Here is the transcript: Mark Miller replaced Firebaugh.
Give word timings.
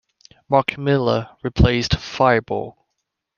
Mark 0.49 0.79
Miller 0.79 1.29
replaced 1.43 1.91
Firebaugh. 1.91 2.73